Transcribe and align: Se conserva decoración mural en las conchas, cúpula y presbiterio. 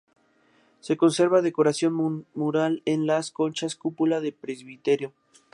Se 0.79 0.97
conserva 0.97 1.43
decoración 1.43 2.25
mural 2.33 2.81
en 2.85 3.05
las 3.05 3.29
conchas, 3.29 3.75
cúpula 3.75 4.19
y 4.25 4.31
presbiterio. 4.31 5.13